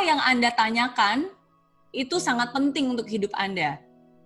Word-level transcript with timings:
apa 0.00 0.08
yang 0.16 0.20
Anda 0.24 0.48
tanyakan 0.56 1.28
itu 1.92 2.16
sangat 2.16 2.56
penting 2.56 2.96
untuk 2.96 3.04
hidup 3.04 3.28
Anda. 3.36 3.76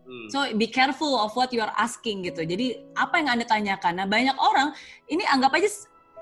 Hmm. 0.06 0.30
So 0.30 0.46
be 0.54 0.70
careful 0.70 1.18
of 1.18 1.34
what 1.34 1.50
you 1.50 1.58
are 1.58 1.74
asking 1.74 2.22
gitu. 2.22 2.46
Jadi 2.46 2.78
apa 2.94 3.18
yang 3.18 3.34
Anda 3.34 3.42
tanyakan? 3.42 3.98
Nah, 3.98 4.06
banyak 4.06 4.38
orang 4.38 4.70
ini 5.10 5.26
anggap 5.26 5.50
aja 5.58 5.66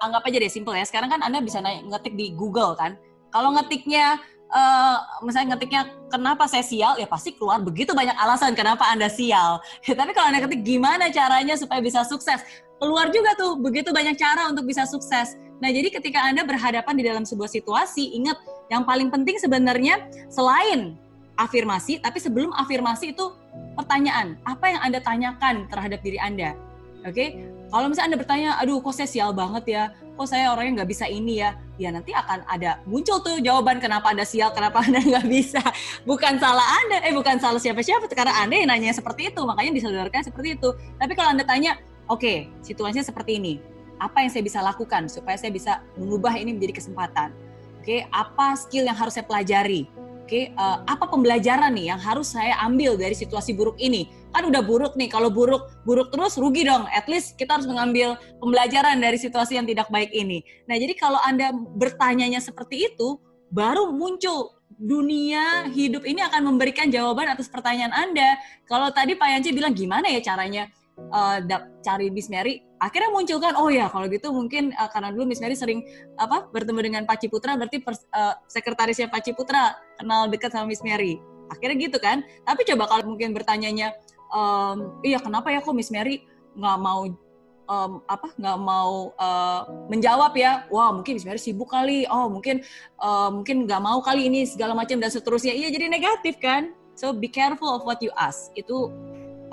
anggap 0.00 0.24
aja 0.24 0.40
deh 0.40 0.48
simple 0.48 0.72
ya. 0.72 0.88
Sekarang 0.88 1.12
kan 1.12 1.20
Anda 1.20 1.44
bisa 1.44 1.60
naik 1.60 1.84
ngetik 1.84 2.16
di 2.16 2.32
Google 2.32 2.72
kan. 2.80 2.96
Kalau 3.28 3.52
ngetiknya 3.52 4.24
uh, 4.56 5.20
misalnya 5.20 5.52
ngetiknya 5.52 5.84
kenapa 6.08 6.48
saya 6.48 6.64
sial, 6.64 6.96
ya 6.96 7.04
pasti 7.04 7.36
keluar 7.36 7.60
begitu 7.60 7.92
banyak 7.92 8.16
alasan 8.16 8.56
kenapa 8.56 8.88
Anda 8.88 9.12
sial. 9.12 9.60
Tapi 9.84 10.16
kalau 10.16 10.32
Anda 10.32 10.48
ketik 10.48 10.64
gimana 10.64 11.12
caranya 11.12 11.60
supaya 11.60 11.84
bisa 11.84 12.08
sukses, 12.08 12.40
keluar 12.80 13.12
juga 13.12 13.36
tuh 13.36 13.60
begitu 13.60 13.92
banyak 13.92 14.16
cara 14.16 14.48
untuk 14.48 14.64
bisa 14.64 14.88
sukses. 14.88 15.36
Nah, 15.60 15.68
jadi 15.68 15.92
ketika 15.92 16.24
Anda 16.24 16.40
berhadapan 16.48 16.96
di 16.96 17.04
dalam 17.04 17.28
sebuah 17.28 17.52
situasi, 17.52 18.16
ingat 18.16 18.40
yang 18.72 18.88
paling 18.88 19.12
penting 19.12 19.36
sebenarnya 19.36 20.08
selain 20.32 20.96
afirmasi, 21.36 22.00
tapi 22.00 22.16
sebelum 22.16 22.48
afirmasi 22.56 23.12
itu 23.12 23.36
pertanyaan. 23.76 24.40
Apa 24.48 24.72
yang 24.72 24.80
Anda 24.80 24.98
tanyakan 25.04 25.68
terhadap 25.68 26.00
diri 26.00 26.16
Anda? 26.16 26.56
Oke, 27.02 27.12
okay? 27.12 27.28
kalau 27.68 27.90
misalnya 27.90 28.14
Anda 28.14 28.18
bertanya, 28.22 28.50
aduh 28.62 28.78
kok 28.78 28.94
saya 28.94 29.10
sial 29.10 29.34
banget 29.34 29.64
ya, 29.68 29.82
kok 30.14 30.28
saya 30.30 30.54
orangnya 30.54 30.80
nggak 30.80 30.90
bisa 30.94 31.10
ini 31.10 31.42
ya, 31.42 31.58
ya 31.74 31.90
nanti 31.90 32.14
akan 32.14 32.46
ada 32.46 32.78
muncul 32.86 33.18
tuh 33.18 33.42
jawaban 33.42 33.82
kenapa 33.82 34.14
Anda 34.14 34.22
sial, 34.22 34.54
kenapa 34.54 34.86
Anda 34.86 35.02
nggak 35.10 35.26
bisa. 35.26 35.60
Bukan 36.06 36.38
salah 36.38 36.62
Anda, 36.62 37.02
eh 37.02 37.10
bukan 37.10 37.42
salah 37.42 37.58
siapa-siapa, 37.58 38.06
karena 38.14 38.38
Anda 38.38 38.54
yang 38.54 38.70
nanya 38.70 38.94
seperti 38.94 39.34
itu, 39.34 39.42
makanya 39.42 39.74
disadarkan 39.74 40.22
seperti 40.22 40.54
itu. 40.56 40.70
Tapi 40.96 41.12
kalau 41.18 41.34
Anda 41.34 41.42
tanya, 41.42 41.76
oke, 42.06 42.22
okay, 42.22 42.36
situasinya 42.62 43.02
seperti 43.02 43.42
ini, 43.42 43.58
apa 43.98 44.22
yang 44.22 44.30
saya 44.30 44.46
bisa 44.46 44.62
lakukan 44.62 45.10
supaya 45.10 45.34
saya 45.34 45.50
bisa 45.50 45.82
mengubah 45.98 46.38
ini 46.38 46.54
menjadi 46.54 46.78
kesempatan? 46.78 47.34
Oke, 47.82 47.98
okay, 47.98 48.14
apa 48.14 48.54
skill 48.54 48.86
yang 48.86 48.94
harus 48.94 49.18
saya 49.18 49.26
pelajari? 49.26 49.90
Oke, 50.22 50.46
okay, 50.46 50.54
uh, 50.54 50.78
eh, 50.86 50.94
apa 50.94 51.10
pembelajaran 51.10 51.74
nih 51.74 51.90
yang 51.90 51.98
harus 51.98 52.30
saya 52.30 52.54
ambil 52.62 52.94
dari 52.94 53.10
situasi 53.10 53.58
buruk 53.58 53.74
ini? 53.82 54.06
Kan 54.30 54.46
udah 54.46 54.62
buruk 54.62 54.94
nih, 54.94 55.10
kalau 55.10 55.34
buruk 55.34 55.66
buruk 55.82 56.14
terus 56.14 56.38
rugi 56.38 56.62
dong. 56.62 56.86
At 56.94 57.10
least 57.10 57.34
kita 57.34 57.58
harus 57.58 57.66
mengambil 57.66 58.14
pembelajaran 58.38 59.02
dari 59.02 59.18
situasi 59.18 59.58
yang 59.58 59.66
tidak 59.66 59.90
baik 59.90 60.14
ini. 60.14 60.46
Nah, 60.70 60.78
jadi 60.78 60.94
kalau 60.94 61.18
Anda 61.26 61.50
bertanyanya 61.74 62.38
seperti 62.38 62.86
itu, 62.86 63.18
baru 63.50 63.90
muncul 63.90 64.62
dunia 64.78 65.66
hidup 65.74 66.06
ini 66.06 66.22
akan 66.22 66.54
memberikan 66.54 66.86
jawaban 66.86 67.34
atas 67.34 67.50
pertanyaan 67.50 67.90
Anda. 67.90 68.38
Kalau 68.70 68.94
tadi 68.94 69.18
Pak 69.18 69.26
Yanci 69.26 69.50
bilang 69.50 69.74
gimana 69.74 70.06
ya 70.06 70.22
caranya 70.22 70.70
uh, 71.10 71.42
cari 71.82 72.14
Miss 72.14 72.30
Mary, 72.30 72.62
akhirnya 72.82 73.14
muncul 73.14 73.38
kan 73.38 73.54
oh 73.54 73.70
ya 73.70 73.86
kalau 73.86 74.10
gitu 74.10 74.34
mungkin 74.34 74.74
uh, 74.74 74.90
karena 74.90 75.14
dulu 75.14 75.30
Miss 75.30 75.38
Mary 75.38 75.54
sering 75.54 75.86
apa 76.18 76.50
bertemu 76.50 76.80
dengan 76.82 77.02
Pak 77.06 77.22
Ciputra 77.22 77.54
berarti 77.54 77.78
uh, 77.86 78.34
sekretarisnya 78.50 79.06
Pak 79.06 79.22
Ciputra 79.22 79.78
kenal 80.02 80.26
dekat 80.26 80.50
sama 80.50 80.66
Miss 80.66 80.82
Mary. 80.82 81.22
Akhirnya 81.46 81.78
gitu 81.78 82.02
kan. 82.02 82.26
Tapi 82.42 82.66
coba 82.66 82.90
kalau 82.90 83.14
mungkin 83.14 83.30
bertanyanya 83.30 83.94
um, 84.34 84.98
iya 85.06 85.22
kenapa 85.22 85.54
ya 85.54 85.62
kok 85.62 85.78
Miss 85.78 85.94
Mary 85.94 86.26
nggak 86.58 86.78
mau 86.82 87.06
um, 87.70 87.92
apa 88.10 88.34
nggak 88.34 88.58
mau 88.58 89.14
uh, 89.14 89.62
menjawab 89.86 90.34
ya? 90.34 90.66
Wah 90.66 90.90
mungkin 90.90 91.14
Miss 91.14 91.28
Mary 91.28 91.38
sibuk 91.38 91.70
kali. 91.70 92.02
Oh 92.10 92.26
mungkin 92.26 92.66
uh, 92.98 93.30
mungkin 93.30 93.70
nggak 93.70 93.78
mau 93.78 94.02
kali 94.02 94.26
ini 94.26 94.42
segala 94.42 94.74
macam 94.74 94.98
dan 94.98 95.14
seterusnya. 95.14 95.54
Iya 95.54 95.70
jadi 95.70 95.86
negatif 95.86 96.42
kan. 96.42 96.74
So 96.98 97.14
be 97.14 97.30
careful 97.30 97.70
of 97.70 97.86
what 97.86 98.02
you 98.02 98.10
ask. 98.18 98.50
Itu 98.58 98.90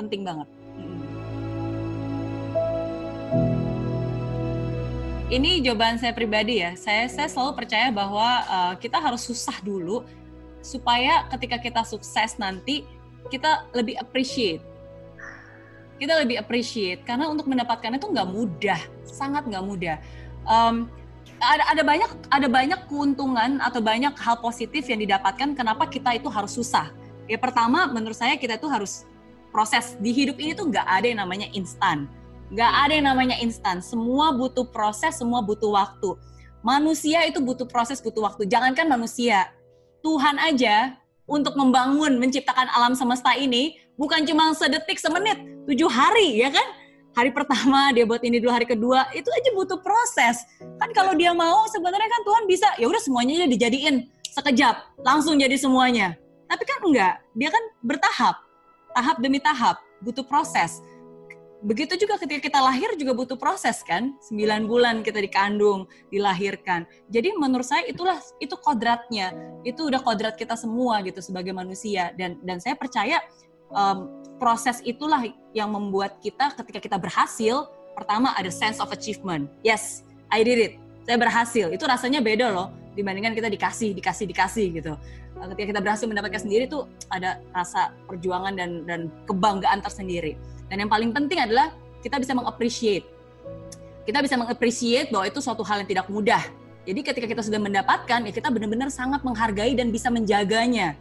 penting 0.02 0.26
banget 0.26 0.59
ini 5.30 5.62
jawaban 5.62 6.02
saya 6.02 6.12
pribadi 6.12 6.66
ya. 6.66 6.74
Saya 6.74 7.06
saya 7.06 7.30
selalu 7.30 7.54
percaya 7.54 7.94
bahwa 7.94 8.30
uh, 8.50 8.74
kita 8.82 8.98
harus 8.98 9.22
susah 9.22 9.62
dulu 9.62 10.02
supaya 10.60 11.30
ketika 11.38 11.62
kita 11.62 11.82
sukses 11.86 12.36
nanti 12.42 12.84
kita 13.30 13.70
lebih 13.78 13.96
appreciate. 14.02 14.66
Kita 16.02 16.18
lebih 16.26 16.42
appreciate 16.42 17.06
karena 17.06 17.30
untuk 17.30 17.46
mendapatkan 17.46 17.94
itu 17.94 18.10
nggak 18.10 18.30
mudah, 18.30 18.82
sangat 19.06 19.46
nggak 19.46 19.64
mudah. 19.64 19.98
Um, 20.50 20.90
ada 21.40 21.64
ada 21.78 21.84
banyak 21.86 22.12
ada 22.34 22.48
banyak 22.50 22.80
keuntungan 22.90 23.62
atau 23.62 23.80
banyak 23.80 24.12
hal 24.18 24.42
positif 24.42 24.90
yang 24.90 25.00
didapatkan 25.00 25.54
kenapa 25.54 25.86
kita 25.86 26.18
itu 26.18 26.28
harus 26.28 26.58
susah. 26.58 26.90
Ya 27.30 27.38
pertama 27.38 27.86
menurut 27.86 28.18
saya 28.18 28.34
kita 28.34 28.58
itu 28.58 28.66
harus 28.66 29.06
proses 29.54 29.94
di 30.02 30.10
hidup 30.10 30.42
ini 30.42 30.58
tuh 30.58 30.74
nggak 30.74 30.88
ada 30.90 31.06
yang 31.06 31.22
namanya 31.22 31.46
instan 31.54 32.10
Gak 32.50 32.72
ada 32.86 32.94
yang 32.98 33.08
namanya 33.14 33.38
instan. 33.40 33.78
Semua 33.78 34.34
butuh 34.34 34.66
proses, 34.74 35.22
semua 35.22 35.46
butuh 35.46 35.70
waktu. 35.70 36.18
Manusia 36.66 37.24
itu 37.30 37.38
butuh 37.40 37.70
proses, 37.70 38.02
butuh 38.02 38.26
waktu. 38.26 38.50
Jangankan 38.50 38.90
manusia, 38.90 39.54
Tuhan 40.02 40.42
aja 40.42 40.98
untuk 41.30 41.54
membangun, 41.54 42.18
menciptakan 42.18 42.68
alam 42.74 42.98
semesta 42.98 43.38
ini 43.38 43.78
bukan 43.96 44.26
cuma 44.26 44.52
sedetik, 44.58 44.98
semenit, 44.98 45.38
tujuh 45.70 45.88
hari, 45.88 46.42
ya 46.42 46.50
kan? 46.50 46.68
Hari 47.14 47.30
pertama 47.36 47.94
dia 47.94 48.06
buat 48.06 48.22
ini 48.26 48.42
dulu, 48.42 48.50
hari 48.50 48.66
kedua 48.66 49.06
itu 49.14 49.30
aja 49.30 49.50
butuh 49.54 49.80
proses. 49.82 50.42
Kan 50.82 50.90
kalau 50.92 51.14
dia 51.14 51.36
mau 51.36 51.70
sebenarnya 51.70 52.10
kan 52.10 52.22
Tuhan 52.26 52.44
bisa, 52.50 52.68
ya 52.82 52.90
udah 52.90 53.02
semuanya 53.02 53.46
dijadiin 53.46 54.10
sekejap, 54.34 55.04
langsung 55.06 55.38
jadi 55.38 55.54
semuanya. 55.54 56.18
Tapi 56.50 56.64
kan 56.66 56.80
enggak, 56.82 57.14
dia 57.38 57.50
kan 57.54 57.64
bertahap, 57.86 58.36
tahap 58.98 59.18
demi 59.22 59.38
tahap, 59.38 59.78
butuh 60.02 60.26
proses 60.26 60.82
begitu 61.60 62.00
juga 62.00 62.16
ketika 62.16 62.40
kita 62.40 62.60
lahir 62.64 62.96
juga 62.96 63.12
butuh 63.12 63.36
proses 63.36 63.84
kan? 63.84 64.16
Sembilan 64.24 64.64
bulan 64.64 64.96
kita 65.04 65.20
dikandung 65.20 65.88
dilahirkan. 66.08 66.88
Jadi 67.12 67.36
menurut 67.36 67.68
saya 67.68 67.84
itulah 67.88 68.16
itu 68.40 68.56
kodratnya. 68.56 69.36
Itu 69.68 69.92
udah 69.92 70.00
kodrat 70.00 70.40
kita 70.40 70.56
semua 70.56 71.04
gitu 71.04 71.20
sebagai 71.20 71.52
manusia. 71.52 72.16
Dan 72.16 72.40
dan 72.48 72.64
saya 72.64 72.80
percaya 72.80 73.20
um, 73.76 74.08
proses 74.40 74.80
itulah 74.88 75.20
yang 75.52 75.72
membuat 75.76 76.24
kita 76.24 76.56
ketika 76.64 76.80
kita 76.80 76.98
berhasil 76.98 77.68
pertama 77.92 78.32
ada 78.40 78.48
sense 78.48 78.80
of 78.80 78.88
achievement. 78.96 79.52
Yes 79.60 80.08
I 80.32 80.48
did 80.48 80.60
it. 80.60 80.74
Saya 81.04 81.20
berhasil. 81.20 81.68
Itu 81.76 81.84
rasanya 81.84 82.24
beda 82.24 82.56
loh 82.56 82.72
dibandingkan 82.96 83.36
kita 83.36 83.52
dikasih 83.52 83.92
dikasih 83.96 84.26
dikasih 84.32 84.66
gitu. 84.80 84.94
Ketika 85.40 85.76
kita 85.76 85.80
berhasil 85.80 86.04
mendapatkan 86.08 86.40
sendiri 86.40 86.68
tuh 86.68 86.88
ada 87.12 87.40
rasa 87.56 87.96
perjuangan 88.08 88.56
dan 88.56 88.84
dan 88.84 89.08
kebanggaan 89.24 89.80
tersendiri 89.80 90.36
dan 90.70 90.86
yang 90.86 90.90
paling 90.90 91.10
penting 91.10 91.42
adalah 91.42 91.74
kita 92.00 92.22
bisa 92.22 92.38
mengappreciate. 92.38 93.06
Kita 94.06 94.24
bisa 94.24 94.38
mengappreciate 94.40 95.10
bahwa 95.10 95.26
itu 95.28 95.42
suatu 95.42 95.62
hal 95.66 95.84
yang 95.84 95.90
tidak 95.90 96.06
mudah. 96.08 96.42
Jadi 96.88 97.06
ketika 97.06 97.28
kita 97.30 97.42
sudah 97.46 97.62
mendapatkan, 97.62 98.20
ya 98.26 98.32
kita 98.34 98.50
benar-benar 98.50 98.90
sangat 98.90 99.22
menghargai 99.22 99.78
dan 99.78 99.94
bisa 99.94 100.10
menjaganya. 100.10 100.96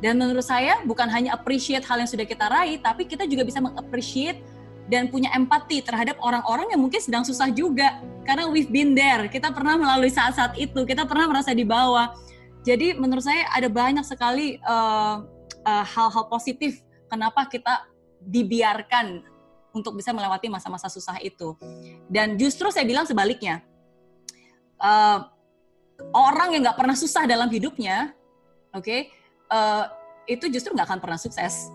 Dan 0.00 0.16
menurut 0.16 0.42
saya 0.42 0.80
bukan 0.82 1.06
hanya 1.12 1.36
appreciate 1.36 1.84
hal 1.84 2.00
yang 2.00 2.08
sudah 2.08 2.24
kita 2.24 2.48
raih, 2.48 2.80
tapi 2.80 3.04
kita 3.04 3.28
juga 3.28 3.44
bisa 3.44 3.60
mengappreciate 3.60 4.40
dan 4.88 5.06
punya 5.06 5.30
empati 5.36 5.84
terhadap 5.84 6.18
orang-orang 6.18 6.72
yang 6.72 6.80
mungkin 6.80 6.98
sedang 6.98 7.22
susah 7.22 7.52
juga. 7.52 8.00
Karena 8.24 8.48
we've 8.48 8.72
been 8.72 8.96
there, 8.96 9.28
kita 9.28 9.52
pernah 9.52 9.76
melalui 9.76 10.10
saat-saat 10.10 10.56
itu, 10.56 10.82
kita 10.88 11.04
pernah 11.04 11.28
merasa 11.30 11.52
di 11.52 11.62
bawah. 11.62 12.16
Jadi 12.64 12.96
menurut 12.96 13.22
saya 13.22 13.46
ada 13.52 13.68
banyak 13.68 14.02
sekali 14.02 14.58
uh, 14.64 15.22
uh, 15.64 15.84
hal-hal 15.84 16.28
positif 16.28 16.80
kenapa 17.08 17.48
kita 17.48 17.89
dibiarkan 18.20 19.24
untuk 19.70 19.96
bisa 19.96 20.10
melewati 20.10 20.50
masa-masa 20.50 20.90
susah 20.90 21.18
itu. 21.22 21.54
Dan 22.10 22.34
justru 22.36 22.68
saya 22.74 22.84
bilang 22.86 23.06
sebaliknya, 23.06 23.62
uh, 24.82 25.30
orang 26.14 26.56
yang 26.56 26.62
nggak 26.66 26.78
pernah 26.78 26.96
susah 26.96 27.26
dalam 27.26 27.46
hidupnya, 27.48 28.12
oke, 28.74 28.82
okay, 28.82 29.00
uh, 29.50 29.86
eh, 30.26 30.36
itu 30.36 30.50
justru 30.50 30.74
nggak 30.74 30.88
akan 30.90 31.00
pernah 31.02 31.18
sukses. 31.20 31.70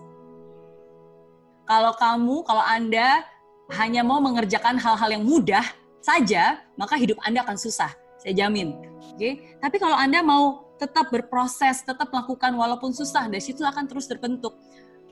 Kalau 1.66 1.92
kamu, 1.98 2.46
kalau 2.46 2.62
anda 2.62 3.26
hanya 3.74 4.06
mau 4.06 4.22
mengerjakan 4.22 4.78
hal-hal 4.78 5.18
yang 5.18 5.24
mudah 5.26 5.66
saja, 5.98 6.62
maka 6.78 6.94
hidup 6.94 7.18
anda 7.26 7.42
akan 7.42 7.58
susah. 7.58 7.90
Saya 8.22 8.46
jamin. 8.46 8.78
Oke, 9.12 9.18
okay? 9.18 9.32
tapi 9.58 9.76
kalau 9.82 9.98
anda 9.98 10.22
mau 10.22 10.66
tetap 10.76 11.08
berproses, 11.08 11.82
tetap 11.82 12.12
melakukan 12.12 12.52
walaupun 12.52 12.92
susah, 12.92 13.26
dari 13.26 13.42
situ 13.42 13.64
akan 13.64 13.88
terus 13.88 14.06
terbentuk. 14.06 14.54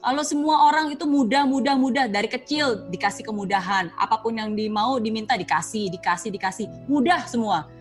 Kalau 0.04 0.20
semua 0.20 0.68
orang 0.68 0.92
itu 0.92 1.08
mudah, 1.08 1.48
mudah, 1.48 1.80
mudah. 1.80 2.04
Dari 2.12 2.28
kecil 2.28 2.92
dikasih 2.92 3.24
kemudahan, 3.24 3.88
apa 3.96 4.20
pun 4.20 4.36
yang 4.36 4.52
dimau 4.52 5.00
diminta 5.00 5.32
dikasih, 5.32 5.88
dikasih, 5.96 6.28
dikasih, 6.28 6.68
mudah 6.84 7.24
semua. 7.24 7.72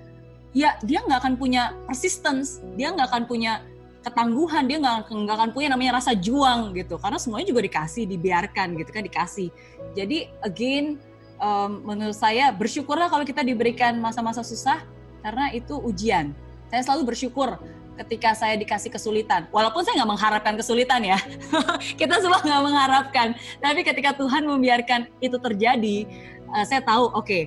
Ya 0.55 0.79
dia 0.87 1.03
nggak 1.03 1.19
akan 1.19 1.33
punya 1.35 1.75
persistence, 1.83 2.63
dia 2.79 2.95
nggak 2.95 3.11
akan 3.11 3.23
punya 3.27 3.59
ketangguhan, 4.07 4.63
dia 4.71 4.79
nggak 4.79 5.35
akan 5.35 5.51
punya 5.51 5.75
namanya 5.75 5.99
rasa 5.99 6.15
juang 6.15 6.71
gitu, 6.71 6.95
karena 6.95 7.19
semuanya 7.19 7.51
juga 7.51 7.61
dikasih, 7.67 8.07
dibiarkan 8.07 8.79
gitu 8.79 8.91
kan 8.95 9.03
dikasih. 9.03 9.51
Jadi 9.91 10.31
again, 10.47 11.03
um, 11.43 11.83
menurut 11.83 12.15
saya 12.15 12.55
bersyukurlah 12.55 13.11
kalau 13.11 13.27
kita 13.27 13.43
diberikan 13.43 13.99
masa-masa 13.99 14.47
susah, 14.47 14.79
karena 15.19 15.51
itu 15.51 15.75
ujian. 15.75 16.31
Saya 16.71 16.87
selalu 16.87 17.11
bersyukur 17.11 17.59
ketika 18.01 18.33
saya 18.33 18.57
dikasih 18.57 18.89
kesulitan. 18.89 19.45
Walaupun 19.53 19.85
saya 19.85 20.01
nggak 20.01 20.11
mengharapkan 20.17 20.53
kesulitan 20.57 21.01
ya, 21.05 21.17
kita 21.99 22.17
semua 22.23 22.41
nggak 22.41 22.63
mengharapkan. 22.63 23.27
Tapi 23.61 23.81
ketika 23.85 24.17
Tuhan 24.17 24.49
membiarkan 24.49 25.09
itu 25.21 25.37
terjadi, 25.37 26.07
uh, 26.49 26.65
saya 26.65 26.81
tahu, 26.81 27.13
oke, 27.13 27.25
okay, 27.25 27.43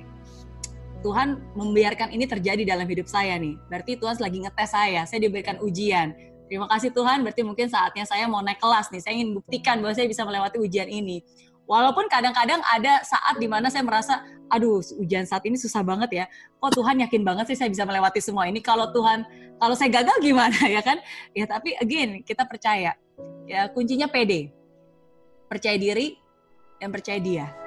Tuhan 1.05 1.37
membiarkan 1.53 2.09
ini 2.11 2.25
terjadi 2.25 2.63
dalam 2.65 2.87
hidup 2.89 3.05
saya 3.05 3.37
nih. 3.37 3.55
Berarti 3.69 3.99
Tuhan 3.99 4.17
lagi 4.17 4.37
ngetes 4.43 4.69
saya, 4.71 5.01
saya 5.05 5.19
diberikan 5.21 5.61
ujian. 5.61 6.15
Terima 6.47 6.67
kasih 6.71 6.95
Tuhan, 6.95 7.27
berarti 7.27 7.43
mungkin 7.43 7.67
saatnya 7.67 8.07
saya 8.07 8.23
mau 8.25 8.39
naik 8.39 8.63
kelas 8.63 8.87
nih. 8.89 9.01
Saya 9.03 9.13
ingin 9.19 9.35
buktikan 9.35 9.83
bahwa 9.83 9.93
saya 9.93 10.07
bisa 10.07 10.23
melewati 10.23 10.57
ujian 10.63 10.87
ini. 10.87 11.19
Walaupun 11.67 12.07
kadang-kadang 12.07 12.63
ada 12.63 13.03
saat 13.03 13.35
di 13.35 13.45
mana 13.45 13.67
saya 13.67 13.83
merasa, 13.83 14.23
aduh 14.47 14.79
ujian 15.03 15.27
saat 15.27 15.43
ini 15.43 15.59
susah 15.59 15.83
banget 15.83 16.23
ya. 16.23 16.25
Kok 16.63 16.79
Tuhan 16.79 17.03
yakin 17.03 17.27
banget 17.27 17.51
sih 17.51 17.57
saya 17.59 17.67
bisa 17.67 17.83
melewati 17.83 18.23
semua 18.23 18.47
ini. 18.47 18.63
Kalau 18.63 18.87
Tuhan, 18.95 19.27
kalau 19.59 19.75
saya 19.75 19.91
gagal 19.91 20.15
gimana 20.23 20.55
ya 20.75 20.79
kan? 20.79 20.97
Ya 21.35 21.43
tapi 21.43 21.75
again, 21.75 22.23
kita 22.23 22.47
percaya. 22.47 22.95
Ya 23.43 23.67
kuncinya 23.67 24.07
pede. 24.07 24.55
Percaya 25.51 25.75
diri 25.75 26.15
dan 26.79 26.87
percaya 26.95 27.19
dia. 27.19 27.66